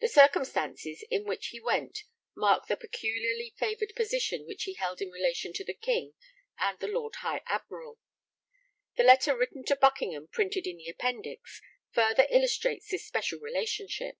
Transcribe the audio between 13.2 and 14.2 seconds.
relationship.